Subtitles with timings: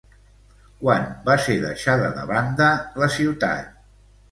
[0.79, 2.73] Quan va ser deixada de banda
[3.05, 3.73] la ciutat?